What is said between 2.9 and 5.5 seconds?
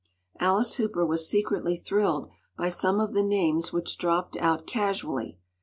of the names which dropped out casually.